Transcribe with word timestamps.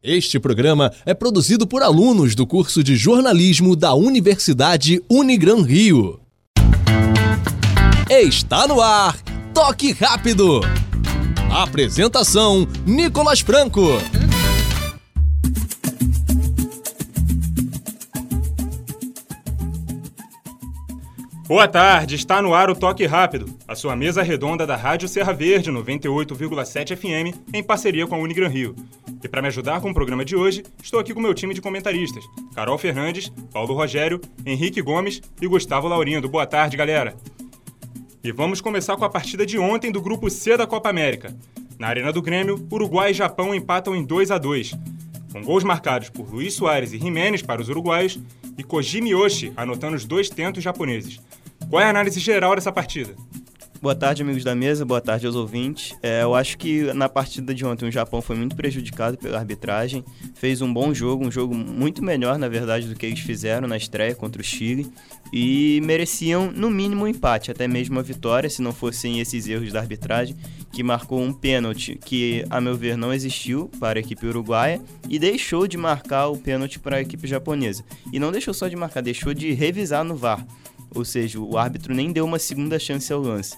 Este 0.00 0.38
programa 0.38 0.92
é 1.04 1.12
produzido 1.12 1.66
por 1.66 1.82
alunos 1.82 2.36
do 2.36 2.46
curso 2.46 2.84
de 2.84 2.94
jornalismo 2.94 3.74
da 3.74 3.94
Universidade 3.94 5.02
Unigran 5.10 5.62
Rio. 5.62 6.20
Está 8.08 8.68
no 8.68 8.80
ar, 8.80 9.20
Toque 9.52 9.90
Rápido. 9.90 10.60
Apresentação: 11.50 12.64
Nicolas 12.86 13.40
Franco. 13.40 13.88
Boa 21.48 21.66
tarde, 21.66 22.14
está 22.14 22.40
no 22.40 22.54
ar 22.54 22.70
o 22.70 22.76
Toque 22.76 23.04
Rápido, 23.04 23.46
a 23.66 23.74
sua 23.74 23.96
mesa 23.96 24.22
redonda 24.22 24.64
da 24.64 24.76
Rádio 24.76 25.08
Serra 25.08 25.32
Verde 25.32 25.72
98,7 25.72 26.94
FM, 26.94 27.36
em 27.52 27.64
parceria 27.64 28.06
com 28.06 28.14
a 28.14 28.18
Unigran 28.18 28.48
Rio. 28.48 28.76
E 29.22 29.28
para 29.28 29.42
me 29.42 29.48
ajudar 29.48 29.80
com 29.80 29.90
o 29.90 29.94
programa 29.94 30.24
de 30.24 30.36
hoje, 30.36 30.62
estou 30.82 31.00
aqui 31.00 31.12
com 31.12 31.20
meu 31.20 31.34
time 31.34 31.54
de 31.54 31.60
comentaristas: 31.60 32.24
Carol 32.54 32.78
Fernandes, 32.78 33.32
Paulo 33.52 33.74
Rogério, 33.74 34.20
Henrique 34.44 34.82
Gomes 34.82 35.20
e 35.40 35.46
Gustavo 35.46 35.88
Laurindo. 35.88 36.28
Boa 36.28 36.46
tarde, 36.46 36.76
galera. 36.76 37.16
E 38.22 38.32
vamos 38.32 38.60
começar 38.60 38.96
com 38.96 39.04
a 39.04 39.10
partida 39.10 39.46
de 39.46 39.58
ontem 39.58 39.90
do 39.90 40.00
grupo 40.00 40.28
C 40.28 40.56
da 40.56 40.66
Copa 40.66 40.88
América. 40.90 41.36
Na 41.78 41.88
Arena 41.88 42.12
do 42.12 42.20
Grêmio, 42.20 42.66
Uruguai 42.72 43.12
e 43.12 43.14
Japão 43.14 43.54
empatam 43.54 43.94
em 43.94 44.04
2 44.04 44.30
a 44.30 44.38
2 44.38 44.74
com 45.32 45.42
gols 45.42 45.64
marcados 45.64 46.08
por 46.08 46.28
Luiz 46.28 46.54
Soares 46.54 46.92
e 46.92 46.98
Jiménez 46.98 47.42
para 47.42 47.60
os 47.60 47.68
uruguaios 47.68 48.18
e 48.56 48.64
Koji 48.64 49.00
Miyoshi 49.00 49.52
anotando 49.56 49.96
os 49.96 50.04
dois 50.04 50.28
tentos 50.28 50.62
japoneses. 50.62 51.20
Qual 51.68 51.80
é 51.82 51.84
a 51.84 51.90
análise 51.90 52.18
geral 52.18 52.54
dessa 52.54 52.72
partida? 52.72 53.14
Boa 53.80 53.94
tarde, 53.94 54.22
amigos 54.22 54.42
da 54.42 54.56
mesa. 54.56 54.84
Boa 54.84 55.00
tarde 55.00 55.24
aos 55.24 55.36
ouvintes. 55.36 55.96
É, 56.02 56.24
eu 56.24 56.34
acho 56.34 56.58
que 56.58 56.92
na 56.94 57.08
partida 57.08 57.54
de 57.54 57.64
ontem 57.64 57.86
o 57.86 57.92
Japão 57.92 58.20
foi 58.20 58.34
muito 58.34 58.56
prejudicado 58.56 59.16
pela 59.16 59.38
arbitragem. 59.38 60.04
Fez 60.34 60.60
um 60.60 60.72
bom 60.72 60.92
jogo, 60.92 61.24
um 61.24 61.30
jogo 61.30 61.54
muito 61.54 62.02
melhor, 62.02 62.38
na 62.38 62.48
verdade, 62.48 62.88
do 62.88 62.96
que 62.96 63.06
eles 63.06 63.20
fizeram 63.20 63.68
na 63.68 63.76
estreia 63.76 64.16
contra 64.16 64.42
o 64.42 64.44
Chile. 64.44 64.90
E 65.32 65.80
mereciam, 65.84 66.50
no 66.50 66.68
mínimo, 66.68 67.04
um 67.04 67.06
empate, 67.08 67.52
até 67.52 67.68
mesmo 67.68 68.00
a 68.00 68.02
vitória, 68.02 68.50
se 68.50 68.60
não 68.60 68.72
fossem 68.72 69.20
esses 69.20 69.46
erros 69.46 69.72
da 69.72 69.78
arbitragem, 69.78 70.34
que 70.72 70.82
marcou 70.82 71.20
um 71.20 71.32
pênalti 71.32 71.96
que, 72.04 72.44
a 72.50 72.60
meu 72.60 72.76
ver, 72.76 72.96
não 72.96 73.14
existiu 73.14 73.70
para 73.78 74.00
a 74.00 74.02
equipe 74.02 74.26
uruguaia 74.26 74.80
e 75.08 75.20
deixou 75.20 75.68
de 75.68 75.76
marcar 75.76 76.26
o 76.26 76.36
pênalti 76.36 76.80
para 76.80 76.96
a 76.96 77.00
equipe 77.00 77.28
japonesa. 77.28 77.84
E 78.12 78.18
não 78.18 78.32
deixou 78.32 78.52
só 78.52 78.66
de 78.66 78.74
marcar, 78.74 79.02
deixou 79.02 79.32
de 79.32 79.52
revisar 79.52 80.02
no 80.02 80.16
VAR 80.16 80.44
ou 80.98 81.04
seja, 81.04 81.38
o 81.38 81.56
árbitro 81.56 81.94
nem 81.94 82.12
deu 82.12 82.24
uma 82.24 82.38
segunda 82.38 82.78
chance 82.78 83.12
ao 83.12 83.20
lance. 83.20 83.56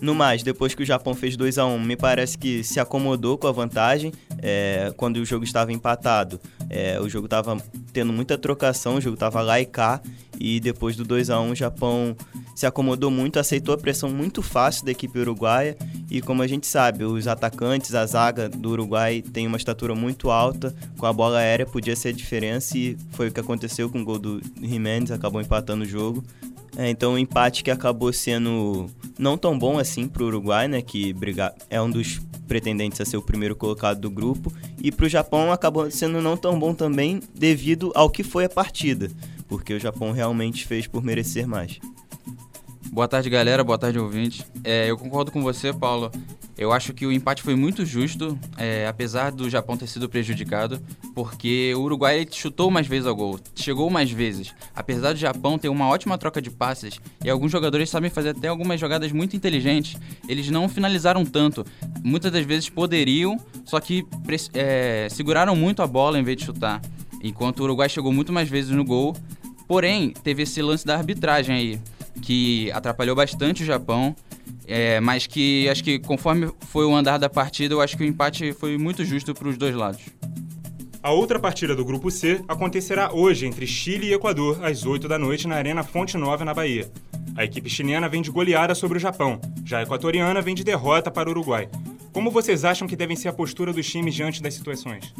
No 0.00 0.14
mais, 0.14 0.42
depois 0.42 0.74
que 0.74 0.82
o 0.82 0.86
Japão 0.86 1.14
fez 1.14 1.36
2 1.36 1.58
a 1.58 1.66
1 1.66 1.80
me 1.80 1.96
parece 1.96 2.36
que 2.36 2.62
se 2.62 2.78
acomodou 2.78 3.38
com 3.38 3.46
a 3.46 3.52
vantagem. 3.52 4.12
É, 4.38 4.92
quando 4.96 5.16
o 5.16 5.24
jogo 5.24 5.44
estava 5.44 5.72
empatado, 5.72 6.38
é, 6.68 7.00
o 7.00 7.08
jogo 7.08 7.24
estava 7.24 7.56
tendo 7.92 8.12
muita 8.12 8.36
trocação, 8.36 8.96
o 8.96 9.00
jogo 9.00 9.14
estava 9.14 9.40
lá 9.40 9.58
e 9.60 9.64
cá. 9.64 10.00
E 10.38 10.60
depois 10.60 10.96
do 10.96 11.04
2 11.04 11.30
a 11.30 11.40
1 11.40 11.50
o 11.50 11.54
Japão 11.54 12.14
se 12.54 12.66
acomodou 12.66 13.10
muito, 13.10 13.38
aceitou 13.38 13.74
a 13.74 13.78
pressão 13.78 14.10
muito 14.10 14.42
fácil 14.42 14.84
da 14.84 14.90
equipe 14.90 15.18
uruguaia. 15.18 15.76
E 16.10 16.20
como 16.20 16.42
a 16.42 16.46
gente 16.46 16.66
sabe, 16.66 17.04
os 17.04 17.26
atacantes, 17.26 17.94
a 17.94 18.04
zaga 18.06 18.48
do 18.48 18.70
Uruguai 18.70 19.22
tem 19.22 19.46
uma 19.46 19.56
estatura 19.56 19.94
muito 19.94 20.30
alta. 20.30 20.74
Com 20.98 21.06
a 21.06 21.12
bola 21.12 21.38
aérea 21.38 21.66
podia 21.66 21.96
ser 21.96 22.10
a 22.10 22.12
diferença 22.12 22.76
e 22.76 22.96
foi 23.10 23.28
o 23.28 23.32
que 23.32 23.40
aconteceu 23.40 23.88
com 23.88 24.00
o 24.00 24.04
gol 24.04 24.18
do 24.18 24.40
Jimenez, 24.60 25.10
acabou 25.10 25.40
empatando 25.40 25.84
o 25.84 25.86
jogo. 25.86 26.22
É, 26.76 26.90
então 26.90 27.14
um 27.14 27.18
empate 27.18 27.64
que 27.64 27.70
acabou 27.70 28.12
sendo 28.12 28.86
não 29.18 29.38
tão 29.38 29.58
bom 29.58 29.78
assim 29.78 30.06
para 30.06 30.22
o 30.22 30.26
Uruguai, 30.26 30.68
né, 30.68 30.82
que 30.82 31.12
briga, 31.12 31.54
é 31.70 31.80
um 31.80 31.90
dos 31.90 32.20
pretendentes 32.46 33.00
a 33.00 33.04
ser 33.04 33.16
o 33.16 33.22
primeiro 33.22 33.56
colocado 33.56 33.98
do 33.98 34.10
grupo, 34.10 34.52
e 34.80 34.92
para 34.92 35.06
o 35.06 35.08
Japão 35.08 35.50
acabou 35.50 35.90
sendo 35.90 36.20
não 36.20 36.36
tão 36.36 36.58
bom 36.58 36.74
também 36.74 37.20
devido 37.34 37.90
ao 37.94 38.10
que 38.10 38.22
foi 38.22 38.44
a 38.44 38.48
partida, 38.48 39.10
porque 39.48 39.72
o 39.72 39.80
Japão 39.80 40.12
realmente 40.12 40.66
fez 40.66 40.86
por 40.86 41.02
merecer 41.02 41.46
mais. 41.46 41.78
Boa 42.92 43.08
tarde, 43.08 43.28
galera. 43.28 43.62
Boa 43.62 43.76
tarde, 43.76 43.98
ouvintes. 43.98 44.46
É, 44.64 44.90
eu 44.90 44.96
concordo 44.96 45.30
com 45.30 45.42
você, 45.42 45.72
Paulo. 45.72 46.10
Eu 46.58 46.72
acho 46.72 46.94
que 46.94 47.04
o 47.04 47.12
empate 47.12 47.42
foi 47.42 47.54
muito 47.54 47.84
justo, 47.84 48.38
é, 48.56 48.86
apesar 48.86 49.30
do 49.30 49.48
Japão 49.50 49.76
ter 49.76 49.86
sido 49.86 50.08
prejudicado, 50.08 50.80
porque 51.14 51.74
o 51.76 51.80
Uruguai 51.80 52.26
chutou 52.30 52.70
mais 52.70 52.86
vezes 52.86 53.06
ao 53.06 53.14
gol, 53.14 53.38
chegou 53.54 53.90
mais 53.90 54.10
vezes. 54.10 54.54
Apesar 54.74 55.12
do 55.12 55.18
Japão 55.18 55.58
ter 55.58 55.68
uma 55.68 55.86
ótima 55.88 56.16
troca 56.16 56.40
de 56.40 56.50
passes 56.50 56.98
e 57.22 57.28
alguns 57.28 57.52
jogadores 57.52 57.90
sabem 57.90 58.08
fazer 58.08 58.30
até 58.30 58.48
algumas 58.48 58.80
jogadas 58.80 59.12
muito 59.12 59.36
inteligentes, 59.36 60.00
eles 60.26 60.48
não 60.48 60.66
finalizaram 60.66 61.26
tanto. 61.26 61.64
Muitas 62.02 62.32
das 62.32 62.44
vezes 62.46 62.70
poderiam, 62.70 63.38
só 63.64 63.78
que 63.78 64.06
é, 64.54 65.08
seguraram 65.10 65.54
muito 65.54 65.82
a 65.82 65.86
bola 65.86 66.18
em 66.18 66.22
vez 66.22 66.38
de 66.38 66.44
chutar. 66.44 66.80
Enquanto 67.22 67.60
o 67.60 67.64
Uruguai 67.64 67.88
chegou 67.88 68.12
muito 68.12 68.32
mais 68.32 68.48
vezes 68.48 68.70
no 68.70 68.84
gol, 68.84 69.14
porém 69.68 70.14
teve 70.22 70.44
esse 70.44 70.62
lance 70.62 70.86
da 70.86 70.96
arbitragem 70.96 71.54
aí 71.54 71.80
que 72.22 72.70
atrapalhou 72.72 73.14
bastante 73.14 73.62
o 73.62 73.66
Japão, 73.66 74.14
é, 74.66 75.00
mas 75.00 75.26
que 75.26 75.68
acho 75.68 75.82
que 75.82 75.98
conforme 75.98 76.50
foi 76.68 76.84
o 76.84 76.94
andar 76.94 77.18
da 77.18 77.28
partida, 77.28 77.74
eu 77.74 77.80
acho 77.80 77.96
que 77.96 78.02
o 78.02 78.06
empate 78.06 78.52
foi 78.52 78.76
muito 78.76 79.04
justo 79.04 79.34
para 79.34 79.48
os 79.48 79.56
dois 79.56 79.74
lados. 79.74 80.02
A 81.02 81.12
outra 81.12 81.38
partida 81.38 81.74
do 81.74 81.84
Grupo 81.84 82.10
C 82.10 82.42
acontecerá 82.48 83.12
hoje 83.12 83.46
entre 83.46 83.66
Chile 83.66 84.08
e 84.08 84.12
Equador, 84.12 84.64
às 84.64 84.84
8 84.84 85.06
da 85.06 85.18
noite, 85.18 85.46
na 85.46 85.54
Arena 85.54 85.84
Fonte 85.84 86.16
Nova, 86.16 86.44
na 86.44 86.52
Bahia. 86.52 86.90
A 87.36 87.44
equipe 87.44 87.70
chilena 87.70 88.08
vem 88.08 88.22
de 88.22 88.30
goleada 88.30 88.74
sobre 88.74 88.98
o 88.98 89.00
Japão, 89.00 89.40
já 89.64 89.78
a 89.78 89.82
equatoriana 89.82 90.42
vem 90.42 90.54
de 90.54 90.64
derrota 90.64 91.10
para 91.10 91.28
o 91.28 91.32
Uruguai. 91.32 91.68
Como 92.12 92.30
vocês 92.30 92.64
acham 92.64 92.88
que 92.88 92.96
devem 92.96 93.14
ser 93.14 93.28
a 93.28 93.32
postura 93.32 93.72
dos 93.72 93.86
times 93.86 94.14
diante 94.14 94.42
das 94.42 94.54
situações? 94.54 95.14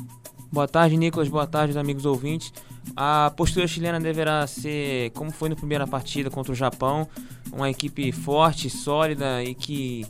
Boa 0.51 0.67
tarde, 0.67 0.97
Nicolas. 0.97 1.29
Boa 1.29 1.47
tarde, 1.47 1.79
amigos 1.79 2.07
ouvintes. 2.07 2.53
A 2.97 3.31
postura 3.37 3.67
chilena 3.67 4.01
deverá 4.01 4.47
ser, 4.47 5.11
como 5.11 5.31
foi 5.31 5.51
na 5.51 5.55
primeira 5.55 5.87
partida 5.87 6.31
contra 6.31 6.53
o 6.53 6.55
Japão, 6.55 7.07
uma 7.53 7.71
equipe 7.71 8.13
forte, 8.13 8.69
sólida 8.69 9.43
e 9.43 9.55
que 9.55 10.07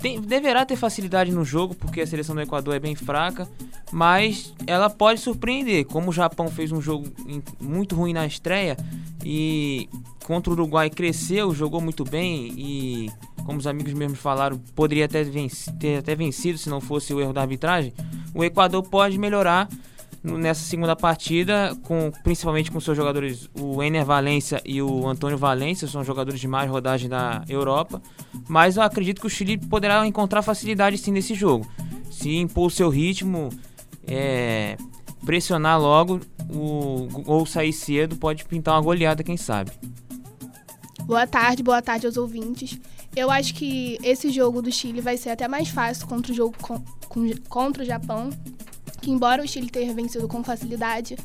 tem, 0.00 0.20
deverá 0.20 0.64
ter 0.64 0.76
facilidade 0.76 1.30
no 1.30 1.44
jogo, 1.44 1.74
porque 1.74 2.00
a 2.00 2.06
seleção 2.06 2.34
do 2.34 2.40
Equador 2.40 2.74
é 2.74 2.78
bem 2.78 2.94
fraca, 2.94 3.48
mas 3.92 4.54
ela 4.66 4.88
pode 4.88 5.20
surpreender. 5.20 5.84
Como 5.84 6.10
o 6.10 6.12
Japão 6.12 6.48
fez 6.48 6.72
um 6.72 6.80
jogo 6.80 7.06
muito 7.60 7.94
ruim 7.94 8.12
na 8.12 8.26
estreia 8.26 8.76
e 9.24 9.88
contra 10.24 10.50
o 10.50 10.54
Uruguai 10.54 10.88
cresceu, 10.88 11.54
jogou 11.54 11.80
muito 11.80 12.04
bem 12.04 12.52
e, 12.56 13.10
como 13.44 13.58
os 13.58 13.66
amigos 13.66 13.92
mesmos 13.92 14.18
falaram, 14.18 14.58
poderia 14.74 15.06
venci, 15.08 15.70
ter 15.74 15.98
até 15.98 16.14
vencido 16.14 16.56
se 16.56 16.70
não 16.70 16.80
fosse 16.80 17.12
o 17.12 17.20
erro 17.20 17.32
da 17.32 17.42
arbitragem. 17.42 17.92
O 18.34 18.42
Equador 18.42 18.82
pode 18.84 19.18
melhorar 19.18 19.68
nessa 20.22 20.62
segunda 20.62 20.94
partida, 20.94 21.76
com, 21.82 22.10
principalmente 22.22 22.70
com 22.70 22.78
seus 22.80 22.96
jogadores, 22.96 23.48
o 23.58 23.82
Ener 23.82 24.04
Valência 24.04 24.60
e 24.64 24.82
o 24.82 25.06
Antônio 25.08 25.38
Valência, 25.38 25.88
são 25.88 26.04
jogadores 26.04 26.40
de 26.40 26.48
mais 26.48 26.70
rodagem 26.70 27.08
da 27.08 27.42
Europa. 27.48 28.02
Mas 28.48 28.76
eu 28.76 28.82
acredito 28.82 29.20
que 29.20 29.26
o 29.26 29.30
Chile 29.30 29.56
poderá 29.56 30.06
encontrar 30.06 30.42
facilidade 30.42 30.98
sim 30.98 31.12
nesse 31.12 31.34
jogo. 31.34 31.66
Se 32.10 32.36
impor 32.36 32.66
o 32.66 32.70
seu 32.70 32.88
ritmo, 32.88 33.48
é, 34.06 34.76
pressionar 35.24 35.80
logo, 35.80 36.20
o 36.52 37.46
sair 37.46 37.72
cedo, 37.72 38.16
pode 38.16 38.44
pintar 38.44 38.74
uma 38.74 38.82
goleada, 38.82 39.22
quem 39.22 39.36
sabe. 39.36 39.70
Boa 41.04 41.26
tarde, 41.26 41.62
boa 41.62 41.80
tarde 41.80 42.06
aos 42.06 42.16
ouvintes. 42.16 42.78
Eu 43.16 43.30
acho 43.30 43.54
que 43.54 43.98
esse 44.02 44.30
jogo 44.30 44.62
do 44.62 44.70
Chile 44.70 45.00
vai 45.00 45.16
ser 45.16 45.30
até 45.30 45.48
mais 45.48 45.68
fácil 45.68 46.06
contra 46.06 46.30
o 46.30 46.34
jogo 46.34 46.54
com, 46.60 46.80
com, 47.08 47.28
contra 47.48 47.82
o 47.82 47.86
Japão, 47.86 48.30
que 49.00 49.10
embora 49.10 49.42
o 49.42 49.48
Chile 49.48 49.70
tenha 49.70 49.92
vencido 49.94 50.28
com 50.28 50.42
facilidade, 50.44 51.16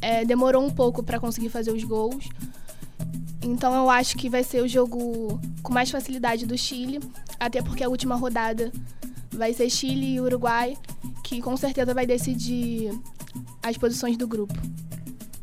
é, 0.00 0.24
demorou 0.24 0.64
um 0.64 0.70
pouco 0.70 1.02
para 1.02 1.20
conseguir 1.20 1.48
fazer 1.48 1.72
os 1.72 1.84
gols. 1.84 2.28
Então 3.42 3.74
eu 3.74 3.88
acho 3.88 4.16
que 4.16 4.28
vai 4.28 4.42
ser 4.44 4.62
o 4.62 4.68
jogo 4.68 5.40
com 5.62 5.72
mais 5.72 5.90
facilidade 5.90 6.46
do 6.46 6.56
Chile, 6.56 7.00
até 7.38 7.62
porque 7.62 7.82
a 7.82 7.88
última 7.88 8.14
rodada 8.14 8.72
vai 9.30 9.52
ser 9.52 9.70
Chile 9.70 10.14
e 10.14 10.20
Uruguai, 10.20 10.76
que 11.24 11.40
com 11.40 11.56
certeza 11.56 11.94
vai 11.94 12.06
decidir 12.06 12.90
as 13.62 13.76
posições 13.76 14.16
do 14.16 14.26
grupo. 14.26 14.54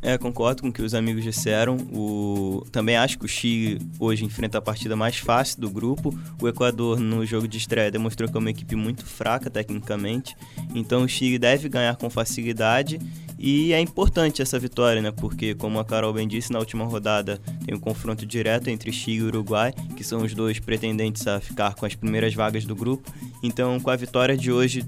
É, 0.01 0.17
concordo 0.17 0.61
com 0.61 0.69
o 0.69 0.71
que 0.71 0.81
os 0.81 0.93
amigos 0.93 1.23
disseram. 1.23 1.75
O... 1.91 2.63
Também 2.71 2.95
acho 2.95 3.17
que 3.17 3.25
o 3.25 3.27
Chile 3.27 3.79
hoje 3.99 4.23
enfrenta 4.23 4.59
a 4.59 4.61
partida 4.61 4.95
mais 4.95 5.17
fácil 5.17 5.59
do 5.59 5.69
grupo. 5.69 6.17
O 6.41 6.47
Equador, 6.47 6.99
no 6.99 7.25
jogo 7.25 7.47
de 7.47 7.57
estreia, 7.57 7.89
demonstrou 7.89 8.29
que 8.29 8.37
é 8.37 8.39
uma 8.39 8.49
equipe 8.49 8.75
muito 8.75 9.05
fraca 9.05 9.49
tecnicamente. 9.49 10.35
Então 10.75 11.03
o 11.03 11.07
Chile 11.07 11.39
deve 11.39 11.67
ganhar 11.67 11.95
com 11.95 12.09
facilidade. 12.09 12.99
E 13.39 13.71
é 13.71 13.79
importante 13.79 14.41
essa 14.41 14.57
vitória, 14.57 14.99
né? 14.99 15.11
Porque, 15.11 15.53
como 15.53 15.79
a 15.79 15.85
Carol 15.85 16.11
bem 16.11 16.27
disse, 16.27 16.51
na 16.51 16.57
última 16.57 16.85
rodada 16.85 17.39
tem 17.65 17.75
um 17.75 17.79
confronto 17.79 18.25
direto 18.25 18.67
entre 18.69 18.91
Chile 18.91 19.17
e 19.17 19.23
Uruguai, 19.23 19.73
que 19.95 20.03
são 20.03 20.23
os 20.23 20.33
dois 20.33 20.59
pretendentes 20.59 21.27
a 21.27 21.39
ficar 21.39 21.75
com 21.75 21.85
as 21.85 21.93
primeiras 21.93 22.33
vagas 22.33 22.65
do 22.65 22.75
grupo. 22.75 23.11
Então, 23.43 23.79
com 23.79 23.91
a 23.91 23.95
vitória 23.95 24.35
de 24.35 24.51
hoje, 24.51 24.83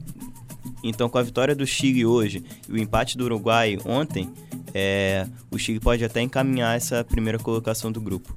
então 0.83 1.07
com 1.09 1.17
a 1.19 1.23
vitória 1.23 1.56
do 1.56 1.65
Chile 1.65 2.06
hoje 2.06 2.44
e 2.67 2.71
o 2.71 2.77
empate 2.77 3.17
do 3.17 3.25
Uruguai 3.25 3.77
ontem, 3.85 4.31
é, 4.74 5.27
o 5.51 5.57
Chile 5.57 5.80
pode 5.80 6.04
até 6.04 6.21
encaminhar 6.21 6.75
essa 6.75 7.04
primeira 7.04 7.39
colocação 7.39 7.92
do 7.92 8.01
grupo. 8.01 8.36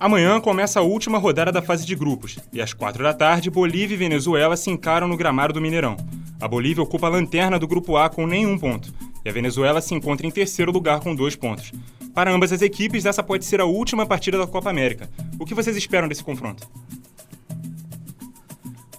Amanhã 0.00 0.40
começa 0.40 0.78
a 0.78 0.82
última 0.82 1.18
rodada 1.18 1.50
da 1.50 1.60
fase 1.60 1.84
de 1.84 1.96
grupos 1.96 2.38
e 2.52 2.60
às 2.60 2.72
quatro 2.72 3.02
da 3.02 3.12
tarde 3.12 3.50
Bolívia 3.50 3.94
e 3.94 3.98
Venezuela 3.98 4.56
se 4.56 4.70
encaram 4.70 5.08
no 5.08 5.16
gramado 5.16 5.52
do 5.52 5.60
Mineirão. 5.60 5.96
A 6.40 6.46
Bolívia 6.46 6.84
ocupa 6.84 7.08
a 7.08 7.10
lanterna 7.10 7.58
do 7.58 7.66
grupo 7.66 7.96
A 7.96 8.08
com 8.08 8.24
nenhum 8.24 8.56
ponto, 8.56 8.94
e 9.24 9.28
a 9.28 9.32
Venezuela 9.32 9.80
se 9.80 9.94
encontra 9.94 10.24
em 10.24 10.30
terceiro 10.30 10.70
lugar 10.70 11.00
com 11.00 11.16
dois 11.16 11.34
pontos. 11.34 11.72
Para 12.14 12.32
ambas 12.32 12.52
as 12.52 12.62
equipes, 12.62 13.06
essa 13.06 13.24
pode 13.24 13.44
ser 13.44 13.60
a 13.60 13.64
última 13.64 14.06
partida 14.06 14.38
da 14.38 14.46
Copa 14.46 14.70
América. 14.70 15.10
O 15.38 15.44
que 15.44 15.54
vocês 15.54 15.76
esperam 15.76 16.06
desse 16.06 16.22
confronto? 16.22 16.68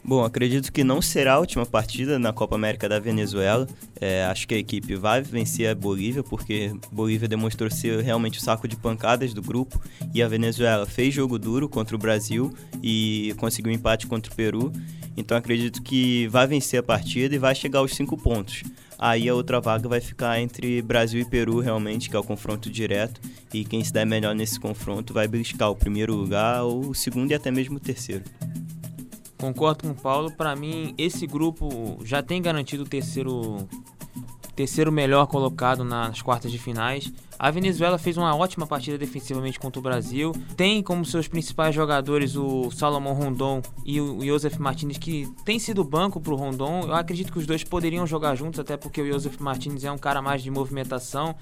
Bom, 0.09 0.23
acredito 0.23 0.73
que 0.73 0.83
não 0.83 1.03
será 1.03 1.33
a 1.33 1.39
última 1.39 1.67
partida 1.67 2.17
na 2.17 2.33
Copa 2.33 2.55
América 2.55 2.89
da 2.89 2.97
Venezuela. 2.97 3.67
É, 4.01 4.23
acho 4.23 4.47
que 4.47 4.55
a 4.55 4.57
equipe 4.57 4.95
vai 4.95 5.21
vencer 5.21 5.69
a 5.69 5.75
Bolívia, 5.75 6.23
porque 6.23 6.73
Bolívia 6.91 7.27
demonstrou 7.27 7.69
ser 7.69 8.03
realmente 8.03 8.39
o 8.39 8.41
saco 8.41 8.67
de 8.67 8.75
pancadas 8.75 9.35
do 9.35 9.41
grupo 9.43 9.79
e 10.11 10.23
a 10.23 10.27
Venezuela 10.27 10.87
fez 10.87 11.13
jogo 11.13 11.37
duro 11.37 11.69
contra 11.69 11.95
o 11.95 11.99
Brasil 11.99 12.51
e 12.81 13.35
conseguiu 13.37 13.71
empate 13.71 14.07
contra 14.07 14.33
o 14.33 14.35
Peru. 14.35 14.73
Então 15.15 15.37
acredito 15.37 15.79
que 15.83 16.27
vai 16.29 16.47
vencer 16.47 16.79
a 16.79 16.83
partida 16.83 17.35
e 17.35 17.37
vai 17.37 17.53
chegar 17.53 17.77
aos 17.77 17.95
cinco 17.95 18.17
pontos. 18.17 18.63
Aí 18.97 19.29
a 19.29 19.35
outra 19.35 19.61
vaga 19.61 19.87
vai 19.87 20.01
ficar 20.01 20.41
entre 20.41 20.81
Brasil 20.81 21.21
e 21.21 21.25
Peru, 21.25 21.59
realmente, 21.59 22.09
que 22.09 22.15
é 22.15 22.19
o 22.19 22.23
confronto 22.23 22.67
direto. 22.67 23.21
E 23.53 23.63
quem 23.63 23.83
se 23.83 23.93
der 23.93 24.07
melhor 24.07 24.33
nesse 24.33 24.59
confronto 24.59 25.13
vai 25.13 25.27
buscar 25.27 25.69
o 25.69 25.75
primeiro 25.75 26.15
lugar, 26.15 26.63
ou 26.63 26.89
o 26.89 26.95
segundo 26.95 27.29
e 27.29 27.35
até 27.35 27.51
mesmo 27.51 27.77
o 27.77 27.79
terceiro. 27.79 28.23
Concordo 29.39 29.83
com 29.83 29.91
o 29.91 29.95
Paulo. 29.95 30.31
Para 30.31 30.55
mim, 30.55 30.93
esse 30.97 31.25
grupo 31.25 31.97
já 32.03 32.21
tem 32.21 32.41
garantido 32.41 32.83
o 32.83 32.85
terceiro, 32.85 33.67
terceiro 34.53 34.91
melhor 34.91 35.27
colocado 35.27 35.85
nas 35.85 36.21
quartas 36.21 36.51
de 36.51 36.59
finais. 36.59 37.11
A 37.39 37.49
Venezuela 37.49 37.97
fez 37.97 38.17
uma 38.17 38.35
ótima 38.35 38.67
partida 38.67 38.97
defensivamente 38.97 39.57
contra 39.57 39.79
o 39.79 39.81
Brasil. 39.81 40.33
Tem 40.57 40.83
como 40.83 41.05
seus 41.05 41.25
principais 41.25 41.73
jogadores 41.73 42.35
o 42.35 42.69
Salomão 42.69 43.13
Rondon 43.13 43.61
e 43.85 44.01
o 44.01 44.21
Josef 44.25 44.59
Martinez, 44.59 44.97
que 44.97 45.25
tem 45.45 45.57
sido 45.57 45.85
banco 45.85 46.19
para 46.19 46.33
o 46.33 46.35
Rondon. 46.35 46.81
Eu 46.81 46.93
acredito 46.93 47.31
que 47.31 47.39
os 47.39 47.45
dois 47.45 47.63
poderiam 47.63 48.05
jogar 48.05 48.35
juntos, 48.35 48.59
até 48.59 48.75
porque 48.75 49.01
o 49.01 49.07
Josef 49.07 49.41
Martinez 49.41 49.85
é 49.85 49.91
um 49.91 49.97
cara 49.97 50.21
mais 50.21 50.43
de 50.43 50.51
movimentação. 50.51 51.33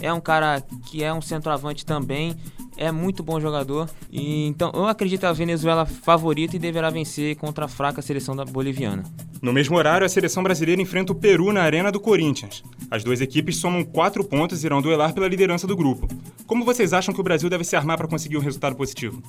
É 0.00 0.12
um 0.12 0.20
cara 0.20 0.60
que 0.86 1.04
é 1.04 1.14
um 1.14 1.20
centroavante 1.20 1.86
também 1.86 2.34
é 2.76 2.90
muito 2.90 3.22
bom 3.22 3.40
jogador. 3.40 3.88
E 4.10 4.46
então 4.46 4.70
eu 4.74 4.86
acredito 4.86 5.24
a 5.24 5.32
Venezuela 5.32 5.86
favorita 5.86 6.56
e 6.56 6.58
deverá 6.58 6.90
vencer 6.90 7.36
contra 7.36 7.64
a 7.64 7.68
fraca 7.68 8.02
seleção 8.02 8.34
da 8.34 8.44
boliviana. 8.44 9.04
No 9.40 9.52
mesmo 9.52 9.76
horário, 9.76 10.06
a 10.06 10.08
seleção 10.08 10.42
brasileira 10.42 10.80
enfrenta 10.80 11.12
o 11.12 11.14
Peru 11.14 11.52
na 11.52 11.62
Arena 11.62 11.92
do 11.92 12.00
Corinthians. 12.00 12.62
As 12.90 13.04
duas 13.04 13.20
equipes 13.20 13.58
somam 13.58 13.84
quatro 13.84 14.24
pontos 14.24 14.62
e 14.62 14.66
irão 14.66 14.80
duelar 14.80 15.12
pela 15.12 15.28
liderança 15.28 15.66
do 15.66 15.76
grupo. 15.76 16.08
Como 16.46 16.64
vocês 16.64 16.92
acham 16.92 17.12
que 17.12 17.20
o 17.20 17.24
Brasil 17.24 17.50
deve 17.50 17.64
se 17.64 17.76
armar 17.76 17.98
para 17.98 18.08
conseguir 18.08 18.38
um 18.38 18.40
resultado 18.40 18.74
positivo? 18.74 19.22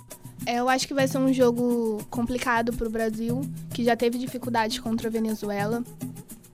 É, 0.45 0.59
eu 0.59 0.69
acho 0.69 0.87
que 0.87 0.93
vai 0.93 1.07
ser 1.07 1.17
um 1.17 1.33
jogo 1.33 2.01
complicado 2.09 2.71
para 2.71 2.87
o 2.87 2.89
Brasil, 2.89 3.41
que 3.73 3.83
já 3.83 3.95
teve 3.95 4.17
dificuldades 4.17 4.79
contra 4.79 5.09
a 5.09 5.11
Venezuela. 5.11 5.83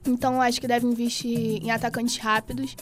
Então 0.06 0.34
eu 0.34 0.40
acho 0.40 0.60
que 0.60 0.66
deve 0.66 0.86
investir 0.86 1.62
em 1.62 1.70
atacantes 1.70 2.16
rápidos 2.16 2.76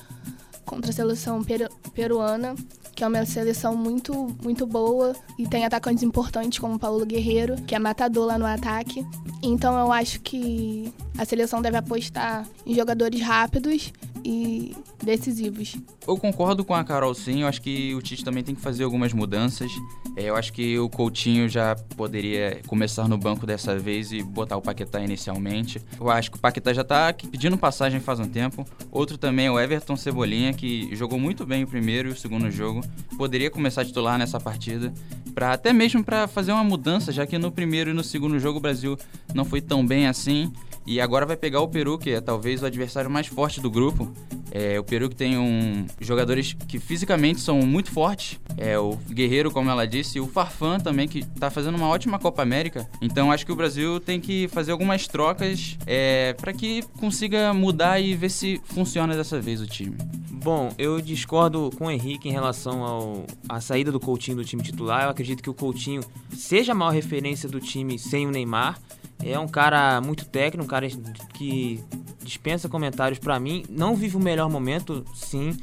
contra 0.64 0.90
a 0.90 0.94
seleção 0.94 1.42
peru 1.44 1.68
peruana 1.94 2.54
que 3.00 3.04
é 3.04 3.08
uma 3.08 3.24
seleção 3.24 3.74
muito, 3.74 4.36
muito 4.44 4.66
boa 4.66 5.16
e 5.38 5.48
tem 5.48 5.64
atacantes 5.64 6.02
importantes 6.02 6.58
como 6.58 6.78
Paulo 6.78 7.06
Guerreiro, 7.06 7.56
que 7.62 7.74
é 7.74 7.78
matador 7.78 8.26
lá 8.26 8.36
no 8.36 8.44
ataque. 8.44 9.06
Então 9.42 9.78
eu 9.78 9.90
acho 9.90 10.20
que 10.20 10.92
a 11.16 11.24
seleção 11.24 11.62
deve 11.62 11.78
apostar 11.78 12.46
em 12.66 12.74
jogadores 12.74 13.22
rápidos 13.22 13.90
e 14.24 14.76
decisivos. 15.02 15.76
Eu 16.06 16.16
concordo 16.16 16.64
com 16.64 16.74
a 16.74 16.84
Carol 16.84 17.14
sim, 17.14 17.42
eu 17.42 17.48
acho 17.48 17.60
que 17.62 17.94
o 17.94 18.02
Tite 18.02 18.24
também 18.24 18.42
tem 18.42 18.54
que 18.54 18.60
fazer 18.60 18.84
algumas 18.84 19.12
mudanças. 19.12 19.70
É, 20.16 20.24
eu 20.24 20.36
acho 20.36 20.52
que 20.52 20.78
o 20.78 20.88
Coutinho 20.88 21.48
já 21.48 21.76
poderia 21.96 22.60
começar 22.66 23.08
no 23.08 23.16
banco 23.16 23.46
dessa 23.46 23.78
vez 23.78 24.12
e 24.12 24.22
botar 24.22 24.56
o 24.56 24.62
Paquetá 24.62 25.00
inicialmente. 25.00 25.80
Eu 25.98 26.10
acho 26.10 26.30
que 26.30 26.36
o 26.36 26.40
Paquetá 26.40 26.72
já 26.72 26.84
tá 26.84 27.12
pedindo 27.30 27.56
passagem 27.56 28.00
faz 28.00 28.18
um 28.20 28.28
tempo. 28.28 28.64
Outro 28.90 29.16
também 29.16 29.46
é 29.46 29.50
o 29.50 29.58
Everton 29.58 29.96
Cebolinha, 29.96 30.52
que 30.52 30.94
jogou 30.94 31.18
muito 31.18 31.46
bem 31.46 31.64
o 31.64 31.66
primeiro 31.66 32.08
e 32.08 32.12
o 32.12 32.16
segundo 32.16 32.50
jogo. 32.50 32.82
Poderia 33.16 33.50
começar 33.50 33.82
a 33.82 33.84
titular 33.84 34.18
nessa 34.18 34.40
partida, 34.40 34.92
para 35.34 35.52
até 35.52 35.72
mesmo 35.72 36.02
para 36.02 36.26
fazer 36.26 36.52
uma 36.52 36.64
mudança, 36.64 37.12
já 37.12 37.26
que 37.26 37.38
no 37.38 37.52
primeiro 37.52 37.90
e 37.90 37.92
no 37.92 38.02
segundo 38.02 38.38
jogo 38.38 38.58
o 38.58 38.62
Brasil 38.62 38.96
não 39.34 39.44
foi 39.44 39.60
tão 39.60 39.86
bem 39.86 40.06
assim. 40.06 40.52
E 40.90 41.00
agora 41.00 41.24
vai 41.24 41.36
pegar 41.36 41.60
o 41.60 41.68
Peru, 41.68 41.96
que 41.96 42.10
é 42.10 42.20
talvez 42.20 42.64
o 42.64 42.66
adversário 42.66 43.08
mais 43.08 43.28
forte 43.28 43.60
do 43.60 43.70
grupo. 43.70 44.12
É, 44.50 44.76
o 44.76 44.82
Peru 44.82 45.08
que 45.08 45.14
tem 45.14 45.38
um, 45.38 45.86
jogadores 46.00 46.52
que 46.66 46.80
fisicamente 46.80 47.40
são 47.40 47.60
muito 47.60 47.92
fortes. 47.92 48.40
É, 48.56 48.76
o 48.76 48.96
Guerreiro, 49.08 49.52
como 49.52 49.70
ela 49.70 49.86
disse, 49.86 50.18
e 50.18 50.20
o 50.20 50.26
Farfan 50.26 50.80
também, 50.80 51.06
que 51.06 51.20
está 51.20 51.48
fazendo 51.48 51.76
uma 51.76 51.86
ótima 51.86 52.18
Copa 52.18 52.42
América. 52.42 52.90
Então 53.00 53.30
acho 53.30 53.46
que 53.46 53.52
o 53.52 53.54
Brasil 53.54 54.00
tem 54.00 54.20
que 54.20 54.48
fazer 54.48 54.72
algumas 54.72 55.06
trocas 55.06 55.78
é, 55.86 56.32
para 56.32 56.52
que 56.52 56.82
consiga 56.98 57.54
mudar 57.54 58.00
e 58.00 58.16
ver 58.16 58.28
se 58.28 58.60
funciona 58.64 59.14
dessa 59.14 59.40
vez 59.40 59.60
o 59.60 59.68
time. 59.68 59.96
Bom, 60.28 60.74
eu 60.76 61.00
discordo 61.00 61.70
com 61.78 61.86
o 61.86 61.90
Henrique 61.90 62.28
em 62.28 62.32
relação 62.32 62.82
ao, 62.82 63.24
à 63.48 63.60
saída 63.60 63.92
do 63.92 64.00
Coutinho 64.00 64.38
do 64.38 64.44
time 64.44 64.60
titular. 64.60 65.04
Eu 65.04 65.10
acredito 65.10 65.40
que 65.40 65.50
o 65.50 65.54
Coutinho 65.54 66.02
seja 66.36 66.72
a 66.72 66.74
maior 66.74 66.90
referência 66.90 67.48
do 67.48 67.60
time 67.60 67.96
sem 67.96 68.26
o 68.26 68.30
Neymar. 68.32 68.76
É 69.22 69.38
um 69.38 69.48
cara 69.48 70.00
muito 70.00 70.26
técnico, 70.26 70.64
um 70.64 70.68
cara 70.68 70.88
que 71.34 71.82
dispensa 72.22 72.68
comentários 72.68 73.18
para 73.18 73.38
mim. 73.38 73.64
Não 73.68 73.94
vive 73.94 74.16
o 74.16 74.20
melhor 74.20 74.48
momento, 74.48 75.04
sim, 75.14 75.56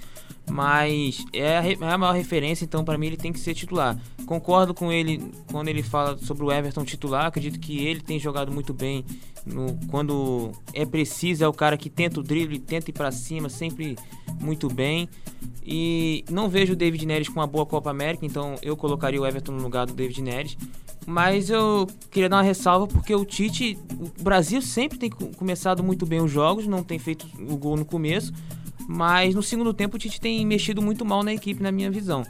mas 0.49 1.25
é 1.33 1.57
a, 1.57 1.67
é 1.67 1.93
a 1.93 1.97
maior 1.97 2.13
referência, 2.13 2.63
então 2.63 2.83
para 2.83 2.97
mim 2.97 3.07
ele 3.07 3.17
tem 3.17 3.33
que 3.33 3.39
ser 3.39 3.53
titular. 3.53 3.97
Concordo 4.25 4.73
com 4.73 4.91
ele 4.91 5.31
quando 5.51 5.67
ele 5.67 5.83
fala 5.83 6.17
sobre 6.17 6.43
o 6.43 6.51
Everton 6.51 6.83
titular. 6.83 7.25
Acredito 7.25 7.59
que 7.59 7.85
ele 7.85 8.01
tem 8.01 8.19
jogado 8.19 8.51
muito 8.51 8.73
bem 8.73 9.05
no, 9.45 9.77
quando 9.89 10.51
é 10.73 10.85
preciso. 10.85 11.43
É 11.43 11.47
o 11.47 11.53
cara 11.53 11.77
que 11.77 11.89
tenta 11.89 12.19
o 12.19 12.23
drible, 12.23 12.59
tenta 12.59 12.89
ir 12.89 12.93
para 12.93 13.11
cima, 13.11 13.49
sempre 13.49 13.97
muito 14.39 14.69
bem. 14.69 15.09
E 15.65 16.23
não 16.29 16.49
vejo 16.49 16.73
o 16.73 16.75
David 16.75 17.05
Neres 17.05 17.27
com 17.27 17.39
uma 17.39 17.47
boa 17.47 17.65
Copa 17.65 17.89
América, 17.89 18.25
então 18.25 18.55
eu 18.61 18.77
colocaria 18.77 19.21
o 19.21 19.25
Everton 19.25 19.51
no 19.51 19.63
lugar 19.63 19.85
do 19.85 19.93
David 19.93 20.21
Neres. 20.21 20.57
Mas 21.09 21.49
eu 21.49 21.87
queria 22.11 22.27
dar 22.27 22.35
uma 22.35 22.43
ressalva 22.43 22.85
porque 22.85 23.15
o 23.15 23.23
Tite, 23.23 23.79
o 23.97 24.21
Brasil 24.21 24.61
sempre 24.61 24.99
tem 24.99 25.09
começado 25.09 25.81
muito 25.81 26.05
bem 26.05 26.19
os 26.19 26.29
jogos, 26.29 26.67
não 26.67 26.83
tem 26.83 26.99
feito 26.99 27.25
o 27.49 27.55
gol 27.55 27.77
no 27.77 27.85
começo, 27.85 28.33
mas 28.89 29.33
no 29.33 29.41
segundo 29.41 29.73
tempo 29.73 29.95
o 29.95 29.99
Tite 29.99 30.19
tem 30.19 30.45
mexido 30.45 30.81
muito 30.81 31.05
mal 31.05 31.23
na 31.23 31.33
equipe, 31.33 31.63
na 31.63 31.71
minha 31.71 31.89
visão. 31.89 32.25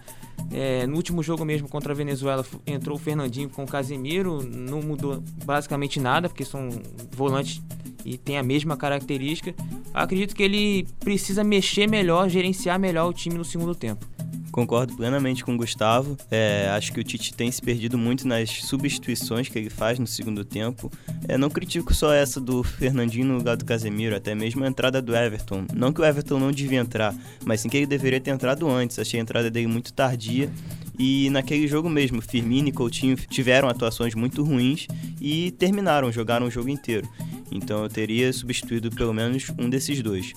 É, 0.51 0.85
no 0.85 0.95
último 0.95 1.23
jogo 1.23 1.43
mesmo 1.43 1.67
contra 1.67 1.91
a 1.91 1.95
Venezuela 1.95 2.45
entrou 2.67 2.97
o 2.97 2.99
Fernandinho 2.99 3.49
com 3.49 3.63
o 3.63 3.67
Casemiro, 3.67 4.43
não 4.43 4.79
mudou 4.79 5.23
basicamente 5.43 5.99
nada, 5.99 6.29
porque 6.29 6.45
são 6.45 6.69
volantes 7.11 7.59
e 8.05 8.15
tem 8.15 8.37
a 8.37 8.43
mesma 8.43 8.77
característica. 8.77 9.55
Acredito 9.91 10.35
que 10.35 10.43
ele 10.43 10.87
precisa 10.99 11.43
mexer 11.43 11.89
melhor, 11.89 12.29
gerenciar 12.29 12.79
melhor 12.79 13.09
o 13.09 13.13
time 13.13 13.39
no 13.39 13.43
segundo 13.43 13.73
tempo. 13.73 14.05
Concordo 14.51 14.95
plenamente 14.95 15.45
com 15.45 15.53
o 15.53 15.57
Gustavo. 15.57 16.17
É, 16.31 16.67
acho 16.75 16.91
que 16.91 16.99
o 16.99 17.03
Tite 17.03 17.33
tem 17.33 17.51
se 17.51 17.61
perdido 17.61 17.97
muito 17.97 18.27
nas 18.27 18.49
substituições 18.49 19.47
que 19.47 19.59
ele 19.59 19.69
faz 19.69 19.99
no 19.99 20.07
segundo 20.07 20.43
tempo. 20.43 20.91
É, 21.27 21.37
não 21.37 21.49
critico 21.49 21.93
só 21.93 22.11
essa 22.11 22.41
do 22.41 22.63
Fernandinho 22.63 23.27
no 23.27 23.37
lugar 23.37 23.55
do 23.55 23.65
Casemiro, 23.65 24.15
até 24.15 24.33
mesmo 24.33 24.63
a 24.63 24.67
entrada 24.67 25.01
do 25.01 25.15
Everton. 25.15 25.65
Não 25.75 25.93
que 25.93 26.01
o 26.01 26.05
Everton 26.05 26.39
não 26.39 26.51
devia 26.51 26.79
entrar, 26.79 27.13
mas 27.45 27.61
sim 27.61 27.69
que 27.69 27.77
ele 27.77 27.85
deveria 27.85 28.19
ter 28.19 28.31
entrado 28.31 28.67
antes. 28.67 28.97
Achei 28.97 29.19
a 29.19 29.23
entrada 29.23 29.51
dele 29.51 29.67
muito 29.67 29.93
tardia. 29.93 30.49
E 30.97 31.29
naquele 31.29 31.67
jogo 31.67 31.87
mesmo, 31.87 32.21
Firmino 32.21 32.69
e 32.69 32.71
Coutinho 32.71 33.15
tiveram 33.15 33.69
atuações 33.69 34.15
muito 34.15 34.43
ruins 34.43 34.87
e 35.21 35.51
terminaram, 35.51 36.11
jogaram 36.11 36.47
o 36.47 36.51
jogo 36.51 36.69
inteiro. 36.69 37.07
Então 37.51 37.83
eu 37.83 37.89
teria 37.89 38.31
substituído 38.33 38.89
pelo 38.91 39.13
menos 39.13 39.47
um 39.57 39.69
desses 39.69 40.01
dois. 40.01 40.33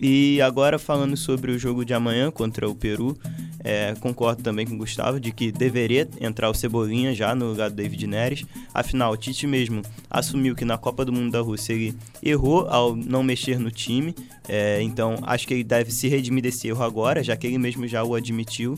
E 0.00 0.40
agora 0.40 0.78
falando 0.78 1.16
sobre 1.16 1.52
o 1.52 1.58
jogo 1.58 1.84
de 1.84 1.94
amanhã 1.94 2.30
contra 2.30 2.68
o 2.68 2.74
Peru, 2.74 3.16
é, 3.64 3.94
concordo 4.00 4.42
também 4.42 4.66
com 4.66 4.74
o 4.74 4.78
Gustavo 4.78 5.20
de 5.20 5.32
que 5.32 5.52
deveria 5.52 6.08
entrar 6.20 6.50
o 6.50 6.54
Cebolinha 6.54 7.14
já 7.14 7.34
no 7.34 7.50
lugar 7.50 7.70
do 7.70 7.76
David 7.76 8.06
Neres. 8.06 8.44
Afinal, 8.74 9.12
o 9.12 9.16
Tite 9.16 9.46
mesmo 9.46 9.82
assumiu 10.10 10.54
que 10.54 10.64
na 10.64 10.76
Copa 10.76 11.04
do 11.04 11.12
Mundo 11.12 11.30
da 11.30 11.40
Rússia 11.40 11.72
ele 11.72 11.94
errou 12.22 12.66
ao 12.68 12.96
não 12.96 13.22
mexer 13.22 13.58
no 13.58 13.70
time. 13.70 14.14
É, 14.48 14.82
então 14.82 15.18
acho 15.22 15.46
que 15.46 15.54
ele 15.54 15.64
deve 15.64 15.90
se 15.90 16.08
redimir 16.08 16.42
desse 16.42 16.68
erro 16.68 16.82
agora, 16.82 17.22
já 17.22 17.36
que 17.36 17.46
ele 17.46 17.58
mesmo 17.58 17.86
já 17.86 18.02
o 18.02 18.14
admitiu. 18.14 18.76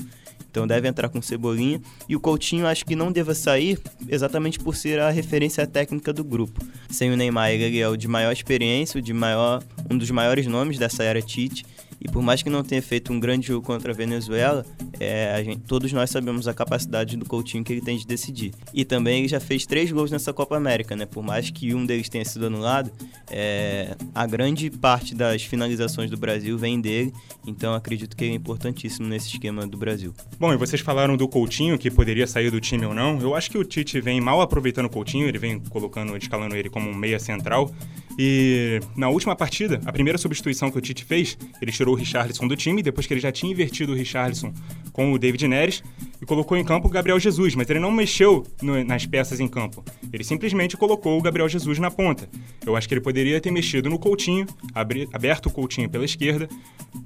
Então 0.54 0.68
deve 0.68 0.87
entrar 0.87 1.08
com 1.08 1.20
Cebolinha. 1.20 1.80
E 2.08 2.14
o 2.14 2.20
Coutinho 2.20 2.64
acho 2.64 2.84
que 2.84 2.94
não 2.94 3.11
deva 3.11 3.34
sair 3.34 3.76
exatamente 4.08 4.56
por 4.61 4.76
ser 4.76 5.00
a 5.00 5.11
referência 5.11 5.66
técnica 5.66 6.12
do 6.12 6.23
grupo. 6.23 6.64
Sem 6.88 7.11
o 7.11 7.16
Neymar, 7.16 7.50
ele 7.50 7.80
é 7.80 7.88
o 7.88 7.96
de 7.96 8.06
maior 8.06 8.30
experiência, 8.30 9.00
o 9.00 9.02
de 9.02 9.12
maior, 9.12 9.64
um 9.90 9.99
dos 9.99 10.12
maiores 10.12 10.46
nomes 10.46 10.78
dessa 10.78 11.02
era 11.02 11.20
Tite. 11.20 11.66
E 12.00 12.08
por 12.08 12.22
mais 12.22 12.42
que 12.42 12.50
não 12.50 12.62
tenha 12.62 12.82
feito 12.82 13.12
um 13.12 13.20
grande 13.20 13.48
jogo 13.48 13.66
contra 13.66 13.92
a 13.92 13.94
Venezuela, 13.94 14.64
é, 15.00 15.32
a 15.34 15.42
gente, 15.42 15.60
todos 15.60 15.92
nós 15.92 16.10
sabemos 16.10 16.46
a 16.46 16.54
capacidade 16.54 17.16
do 17.16 17.24
Coutinho 17.24 17.64
que 17.64 17.72
ele 17.72 17.80
tem 17.80 17.96
de 17.96 18.06
decidir. 18.06 18.52
E 18.72 18.84
também 18.84 19.20
ele 19.20 19.28
já 19.28 19.40
fez 19.40 19.66
três 19.66 19.90
gols 19.90 20.10
nessa 20.10 20.32
Copa 20.32 20.56
América, 20.56 20.94
né? 20.94 21.06
Por 21.06 21.22
mais 21.22 21.50
que 21.50 21.74
um 21.74 21.84
deles 21.84 22.08
tenha 22.08 22.24
sido 22.24 22.46
anulado, 22.46 22.90
é, 23.30 23.96
a 24.14 24.26
grande 24.26 24.70
parte 24.70 25.14
das 25.14 25.42
finalizações 25.42 26.10
do 26.10 26.16
Brasil 26.16 26.56
vem 26.58 26.80
dele. 26.80 27.12
Então 27.46 27.74
acredito 27.74 28.16
que 28.16 28.24
ele 28.24 28.32
é 28.32 28.36
importantíssimo 28.36 29.06
nesse 29.08 29.28
esquema 29.28 29.66
do 29.66 29.76
Brasil. 29.76 30.14
Bom, 30.38 30.52
e 30.52 30.56
vocês 30.56 30.80
falaram 30.80 31.16
do 31.16 31.28
Coutinho, 31.28 31.78
que 31.78 31.90
poderia 31.90 32.26
sair 32.26 32.50
do 32.50 32.60
time 32.60 32.84
ou 32.86 32.94
não. 32.94 33.20
Eu 33.20 33.34
acho 33.34 33.50
que 33.50 33.58
o 33.58 33.64
Tite 33.64 34.00
vem 34.00 34.20
mal 34.20 34.40
aproveitando 34.40 34.86
o 34.86 34.90
Coutinho, 34.90 35.26
ele 35.26 35.38
vem 35.38 35.58
colocando, 35.58 36.16
escalando 36.16 36.56
ele 36.56 36.68
como 36.68 36.88
um 36.90 36.94
meia 36.94 37.18
central. 37.18 37.70
E 38.18 38.80
na 38.97 39.09
última 39.09 39.35
partida, 39.35 39.80
a 39.85 39.92
primeira 39.92 40.18
substituição 40.18 40.71
que 40.71 40.78
o 40.78 40.80
Tite 40.80 41.04
fez, 41.04 41.37
ele 41.61 41.73
tirou 41.73 41.94
o 41.94 41.99
Richarlison 41.99 42.47
do 42.47 42.56
time, 42.56 42.83
depois 42.83 43.06
que 43.06 43.14
ele 43.14 43.21
já 43.21 43.33
tinha 43.33 43.50
invertido 43.50 43.92
o 43.92 43.94
Richarlison 43.94 44.52
com 44.92 45.12
o 45.12 45.18
David 45.18 45.49
Neres, 45.49 45.83
e 46.21 46.26
colocou 46.26 46.56
em 46.56 46.64
campo 46.64 46.88
o 46.88 46.90
Gabriel 46.90 47.18
Jesus, 47.18 47.54
mas 47.54 47.68
ele 47.68 47.78
não 47.78 47.90
mexeu 47.90 48.44
no, 48.62 48.83
nas 48.85 49.06
peças 49.06 49.40
em 49.40 49.49
campo. 49.49 49.85
Ele 50.12 50.25
simplesmente 50.25 50.76
colocou 50.76 51.18
o 51.18 51.23
Gabriel 51.23 51.49
Jesus 51.49 51.78
na 51.78 51.90
ponta. 51.90 52.28
Eu 52.64 52.76
acho 52.76 52.88
que 52.88 52.94
ele 52.94 53.00
poderia 53.00 53.40
ter 53.40 53.50
mexido 53.50 53.90
no 53.90 53.99
Coutinho, 53.99 54.47
abri, 54.75 55.09
aberto 55.12 55.47
o 55.47 55.50
Coutinho 55.50 55.88
pela 55.88 56.04
esquerda, 56.04 56.49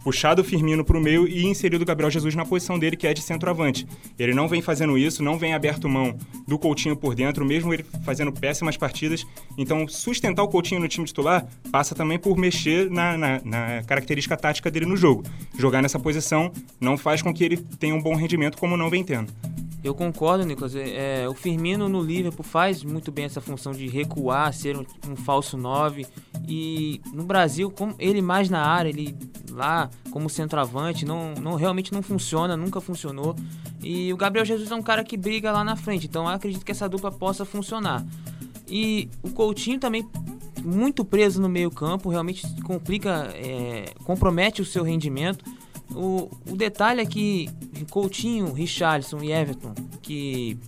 puxado 0.02 0.42
o 0.42 0.44
Firmino 0.44 0.84
para 0.84 0.96
o 0.96 1.00
meio 1.00 1.26
e 1.26 1.44
inserido 1.44 1.82
o 1.82 1.84
Gabriel 1.84 2.10
Jesus 2.10 2.34
na 2.34 2.44
posição 2.44 2.78
dele, 2.78 2.96
que 2.96 3.06
é 3.06 3.14
de 3.14 3.22
centroavante. 3.22 3.86
Ele 4.18 4.34
não 4.34 4.48
vem 4.48 4.62
fazendo 4.62 4.96
isso, 4.96 5.22
não 5.22 5.38
vem 5.38 5.54
aberto 5.54 5.88
mão 5.88 6.16
do 6.46 6.58
Coutinho 6.58 6.96
por 6.96 7.14
dentro, 7.14 7.44
mesmo 7.44 7.72
ele 7.72 7.84
fazendo 8.04 8.32
péssimas 8.32 8.76
partidas. 8.76 9.26
Então, 9.56 9.88
sustentar 9.88 10.42
o 10.42 10.48
Coutinho 10.48 10.80
no 10.80 10.88
time 10.88 11.06
titular 11.06 11.46
passa 11.70 11.94
também 11.94 12.18
por 12.18 12.36
mexer 12.36 12.90
na, 12.90 13.16
na, 13.16 13.40
na 13.44 13.82
característica 13.84 14.36
tática 14.36 14.70
dele 14.70 14.86
no 14.86 14.96
jogo. 14.96 15.24
Jogar 15.58 15.82
nessa 15.82 15.98
posição 15.98 16.52
não 16.80 16.96
faz 16.96 17.22
com 17.22 17.32
que 17.32 17.44
ele 17.44 17.56
tenha 17.56 17.94
um 17.94 18.00
bom 18.00 18.14
rendimento 18.14 18.58
como 18.58 18.76
não 18.76 18.90
vem 18.90 19.02
tendo. 19.08 19.32
Eu 19.82 19.94
concordo, 19.94 20.44
Nicolas. 20.44 20.76
É, 20.76 21.22
é 21.22 21.28
o 21.28 21.32
Firmino 21.32 21.88
no 21.88 22.02
Liverpool 22.02 22.44
faz 22.44 22.84
muito 22.84 23.10
bem 23.10 23.24
essa 23.24 23.40
função 23.40 23.72
de 23.72 23.88
recuar, 23.88 24.52
ser 24.52 24.76
um, 24.76 24.84
um 25.08 25.16
falso 25.16 25.56
9. 25.56 26.06
E 26.46 27.00
no 27.14 27.24
Brasil, 27.24 27.72
ele 27.98 28.20
mais 28.20 28.50
na 28.50 28.60
área, 28.60 28.90
ele 28.90 29.16
lá 29.50 29.88
como 30.10 30.28
centroavante, 30.28 31.06
não, 31.06 31.32
não 31.34 31.54
realmente 31.54 31.92
não 31.92 32.02
funciona, 32.02 32.56
nunca 32.56 32.80
funcionou. 32.80 33.34
E 33.82 34.12
o 34.12 34.16
Gabriel 34.16 34.44
Jesus 34.44 34.70
é 34.70 34.74
um 34.74 34.82
cara 34.82 35.02
que 35.02 35.16
briga 35.16 35.50
lá 35.52 35.64
na 35.64 35.76
frente, 35.76 36.06
então 36.06 36.24
eu 36.24 36.28
acredito 36.28 36.64
que 36.64 36.72
essa 36.72 36.88
dupla 36.88 37.10
possa 37.10 37.44
funcionar. 37.44 38.04
E 38.68 39.08
o 39.22 39.30
Coutinho 39.30 39.78
também 39.78 40.06
muito 40.62 41.04
preso 41.04 41.40
no 41.40 41.48
meio 41.48 41.70
campo, 41.70 42.10
realmente 42.10 42.46
complica, 42.62 43.30
é, 43.34 43.94
compromete 44.04 44.60
o 44.60 44.64
seu 44.64 44.82
rendimento. 44.82 45.44
O, 45.94 46.30
o 46.50 46.56
detalhe 46.56 47.00
é 47.00 47.06
que 47.06 47.48
Coutinho, 47.90 48.52
Richarlison 48.52 49.22
e 49.22 49.32
Everton, 49.32 49.74
que 50.02 50.58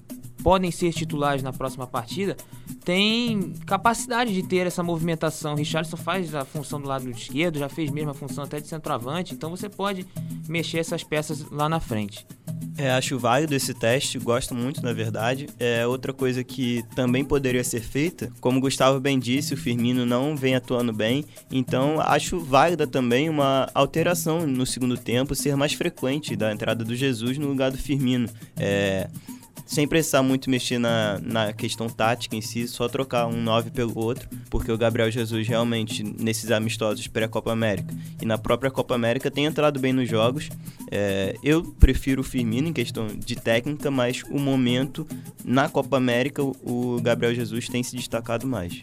podem 0.42 0.70
ser 0.70 0.92
titulares 0.92 1.42
na 1.42 1.52
próxima 1.52 1.86
partida, 1.86 2.36
tem 2.84 3.52
capacidade 3.66 4.32
de 4.32 4.42
ter 4.42 4.66
essa 4.66 4.82
movimentação. 4.82 5.54
Richardson 5.54 5.96
faz 5.96 6.34
a 6.34 6.44
função 6.44 6.80
do 6.80 6.88
lado 6.88 7.08
esquerdo, 7.10 7.58
já 7.58 7.68
fez 7.68 7.90
mesmo 7.90 8.10
a 8.10 8.14
função 8.14 8.44
até 8.44 8.58
de 8.60 8.66
centroavante, 8.66 9.34
então 9.34 9.50
você 9.50 9.68
pode 9.68 10.06
mexer 10.48 10.78
essas 10.78 11.04
peças 11.04 11.44
lá 11.50 11.68
na 11.68 11.80
frente. 11.80 12.26
É, 12.76 12.90
acho 12.92 13.18
válido 13.18 13.54
esse 13.54 13.74
teste, 13.74 14.18
gosto 14.18 14.54
muito, 14.54 14.82
na 14.82 14.92
verdade. 14.92 15.48
É 15.58 15.86
outra 15.86 16.12
coisa 16.12 16.42
que 16.42 16.82
também 16.94 17.24
poderia 17.24 17.62
ser 17.62 17.80
feita, 17.80 18.32
como 18.40 18.58
o 18.58 18.60
Gustavo 18.60 18.98
bem 18.98 19.18
disse, 19.18 19.54
o 19.54 19.56
Firmino 19.56 20.06
não 20.06 20.36
vem 20.36 20.54
atuando 20.54 20.92
bem, 20.92 21.24
então 21.50 22.00
acho 22.00 22.40
válida 22.40 22.86
também 22.86 23.28
uma 23.28 23.68
alteração 23.74 24.46
no 24.46 24.64
segundo 24.64 24.96
tempo, 24.96 25.34
ser 25.34 25.56
mais 25.56 25.72
frequente 25.72 26.34
da 26.34 26.52
entrada 26.52 26.84
do 26.84 26.94
Jesus 26.94 27.36
no 27.36 27.48
lugar 27.48 27.70
do 27.70 27.78
Firmino. 27.78 28.28
É, 28.56 29.08
sem 29.70 29.86
precisar 29.86 30.20
muito 30.20 30.50
mexer 30.50 30.78
na, 30.78 31.20
na 31.22 31.52
questão 31.52 31.88
tática 31.88 32.34
em 32.34 32.40
si, 32.40 32.66
só 32.66 32.88
trocar 32.88 33.28
um 33.28 33.40
9 33.40 33.70
pelo 33.70 33.96
outro, 33.96 34.28
porque 34.50 34.70
o 34.72 34.76
Gabriel 34.76 35.08
Jesus 35.12 35.46
realmente, 35.46 36.02
nesses 36.02 36.50
amistosos 36.50 37.06
pré-Copa 37.06 37.52
América 37.52 37.94
e 38.20 38.26
na 38.26 38.36
própria 38.36 38.68
Copa 38.68 38.96
América, 38.96 39.30
tem 39.30 39.44
entrado 39.44 39.78
bem 39.78 39.92
nos 39.92 40.08
jogos. 40.08 40.48
É, 40.90 41.36
eu 41.40 41.62
prefiro 41.62 42.20
o 42.20 42.24
Firmino 42.24 42.66
em 42.66 42.72
questão 42.72 43.06
de 43.06 43.36
técnica, 43.36 43.92
mas 43.92 44.24
o 44.28 44.40
momento 44.40 45.06
na 45.44 45.68
Copa 45.68 45.96
América, 45.96 46.42
o 46.42 47.00
Gabriel 47.00 47.32
Jesus 47.32 47.68
tem 47.68 47.80
se 47.84 47.94
destacado 47.94 48.48
mais. 48.48 48.82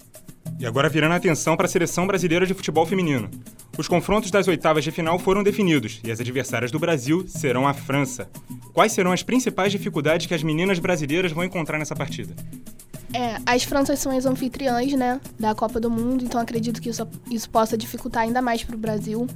E 0.57 0.65
agora 0.65 0.87
virando 0.87 1.11
a 1.11 1.17
atenção 1.17 1.57
para 1.57 1.65
a 1.65 1.69
seleção 1.69 2.07
brasileira 2.07 2.45
de 2.45 2.53
futebol 2.53 2.85
feminino. 2.85 3.29
Os 3.77 3.87
confrontos 3.87 4.31
das 4.31 4.47
oitavas 4.47 4.83
de 4.83 4.91
final 4.91 5.19
foram 5.19 5.43
definidos 5.43 6.01
e 6.03 6.11
as 6.11 6.19
adversárias 6.19 6.71
do 6.71 6.79
Brasil 6.79 7.25
serão 7.27 7.67
a 7.67 7.73
França. 7.75 8.27
Quais 8.73 8.91
serão 8.91 9.11
as 9.11 9.21
principais 9.21 9.71
dificuldades 9.71 10.25
que 10.25 10.33
as 10.33 10.41
meninas 10.41 10.79
brasileiras 10.79 11.31
vão 11.31 11.43
encontrar 11.43 11.77
nessa 11.77 11.95
partida? 11.95 12.35
É, 13.13 13.37
as 13.45 13.63
Franças 13.63 13.99
são 13.99 14.15
as 14.15 14.25
anfitriãs, 14.25 14.93
né, 14.93 15.21
da 15.39 15.53
Copa 15.53 15.79
do 15.79 15.89
Mundo, 15.89 16.25
então 16.25 16.41
acredito 16.41 16.81
que 16.81 16.89
isso, 16.89 17.07
isso 17.29 17.49
possa 17.49 17.77
dificultar 17.77 18.23
ainda 18.23 18.41
mais 18.41 18.63
para 18.63 18.75
o 18.75 18.79
Brasil. 18.79 19.27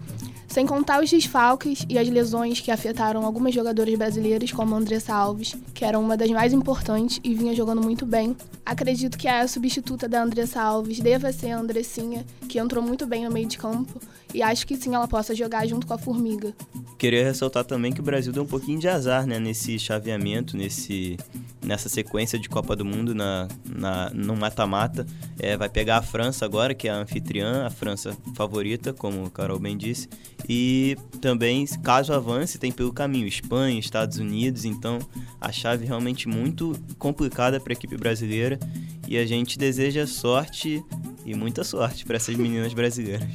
Sem 0.52 0.66
contar 0.66 1.02
os 1.02 1.10
desfalques 1.10 1.86
e 1.88 1.98
as 1.98 2.10
lesões 2.10 2.60
que 2.60 2.72
afetaram 2.72 3.26
algumas 3.26 3.56
jogadoras 3.56 3.96
brasileiras, 3.96 4.52
como 4.52 4.76
Andressa 4.76 5.14
Alves, 5.14 5.56
que 5.74 5.86
era 5.86 5.98
uma 5.98 6.18
das 6.18 6.30
mais 6.30 6.52
importantes 6.52 7.22
e 7.24 7.34
vinha 7.34 7.56
jogando 7.56 7.82
muito 7.82 8.06
bem. 8.06 8.36
Acredito 8.66 9.18
que 9.18 9.30
a 9.30 9.48
substituta 9.48 10.10
da 10.10 10.22
Andressa 10.22 10.62
Alves 10.62 11.00
deva 11.00 11.32
ser 11.32 11.52
a 11.52 11.58
Andressinha, 11.58 12.26
que 12.50 12.60
entrou 12.60 12.84
muito 12.84 13.08
bem 13.08 13.24
no 13.24 13.32
meio 13.32 13.48
de 13.48 13.58
campo, 13.58 13.98
e 14.34 14.44
acho 14.44 14.68
que 14.68 14.76
sim 14.76 14.94
ela 14.94 15.08
possa 15.08 15.34
jogar 15.34 15.66
junto 15.66 15.88
com 15.88 15.94
a 15.94 15.98
Formiga. 15.98 16.54
Queria 16.98 17.24
ressaltar 17.24 17.64
também 17.64 17.94
que 17.94 18.02
o 18.02 18.04
Brasil 18.04 18.34
deu 18.34 18.44
um 18.44 18.48
pouquinho 18.48 18.78
de 18.78 18.90
azar 18.90 19.26
né, 19.26 19.40
nesse 19.40 19.80
chaveamento, 19.80 20.58
nesse, 20.58 21.16
nessa 21.64 21.88
sequência 21.90 22.40
de 22.40 22.50
Copa 22.50 22.76
do 22.76 22.84
Mundo 22.84 23.14
na, 23.14 23.48
na, 23.66 24.10
no 24.12 24.36
mata-mata. 24.36 25.06
É, 25.40 25.56
vai 25.56 25.70
pegar 25.70 25.98
a 25.98 26.02
França 26.02 26.46
agora, 26.46 26.74
que 26.74 26.88
é 26.88 26.92
a 26.92 26.96
anfitriã, 26.96 27.66
a 27.66 27.70
França 27.70 28.18
favorita, 28.36 28.94
como 28.94 29.26
o 29.26 29.30
Carol 29.30 29.60
bem 29.60 29.78
disse. 29.78 30.10
E 30.50 30.98
também, 31.20 31.66
caso 31.84 32.14
avance, 32.14 32.58
tem 32.58 32.72
pelo 32.72 32.92
caminho 32.92 33.28
Espanha, 33.28 33.80
Estados 33.80 34.18
Unidos. 34.18 34.66
Então, 34.66 35.00
a 35.40 35.52
chave 35.52 35.86
realmente 35.86 36.28
muito 36.28 36.78
complicada 36.98 37.60
para 37.60 37.74
a 37.74 37.76
equipe 37.76 37.98
brasileira. 37.98 38.60
E 39.08 39.18
a 39.18 39.26
gente 39.26 39.58
deseja 39.58 40.08
sorte 40.08 40.84
e 41.26 41.36
muita 41.36 41.64
sorte 41.64 42.06
para 42.06 42.16
essas 42.16 42.36
meninas 42.36 42.74
brasileiras. 42.74 43.28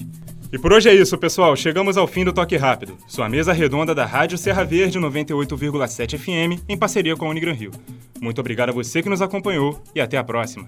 E 0.57 0.59
por 0.59 0.73
hoje 0.73 0.89
é 0.89 0.95
isso, 0.95 1.19
pessoal. 1.19 1.55
Chegamos 1.55 1.99
ao 1.99 2.07
fim 2.07 2.25
do 2.25 2.33
Toque 2.33 2.57
Rápido, 2.57 2.97
sua 3.07 3.29
mesa 3.29 3.53
redonda 3.53 3.95
da 3.95 4.07
Rádio 4.07 4.39
Serra 4.39 4.65
Verde 4.65 4.99
98,7 4.99 6.17
FM, 6.17 6.63
em 6.67 6.79
parceria 6.79 7.15
com 7.15 7.27
a 7.27 7.29
Unigran 7.29 7.53
Rio. 7.53 7.71
Muito 8.23 8.41
obrigado 8.41 8.71
a 8.71 8.73
você 8.73 9.03
que 9.03 9.09
nos 9.11 9.21
acompanhou 9.21 9.79
e 9.95 10.01
até 10.01 10.17
a 10.17 10.25
próxima. 10.25 10.67